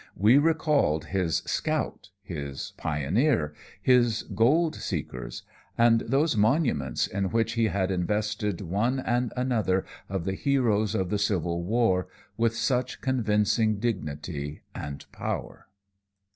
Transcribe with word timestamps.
We 0.17 0.39
recalled 0.39 1.05
his 1.05 1.43
"Scout," 1.45 2.09
his 2.23 2.73
"Pioneer," 2.75 3.53
his 3.79 4.23
"Gold 4.23 4.73
Seekers," 4.77 5.43
and 5.77 5.99
those 6.07 6.35
monuments 6.35 7.05
in 7.05 7.25
which 7.25 7.51
he 7.51 7.65
had 7.65 7.91
invested 7.91 8.61
one 8.61 8.99
and 8.99 9.31
another 9.37 9.85
of 10.09 10.25
the 10.25 10.33
heroes 10.33 10.95
of 10.95 11.11
the 11.11 11.19
Civil 11.19 11.61
War 11.63 12.07
with 12.35 12.55
such 12.57 12.99
convincing 13.01 13.77
dignity 13.77 14.63
and 14.73 15.05
power. 15.11 15.67